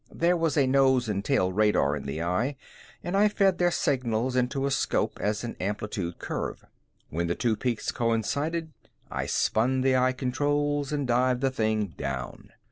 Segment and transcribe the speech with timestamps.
[0.11, 2.55] There was a nose and tail radar in the eye
[3.03, 6.65] and I fed their signals into a scope as an amplitude curve.
[7.11, 8.71] When the two peaks coincided,
[9.11, 12.49] I spun the eye controls and dived the thing down.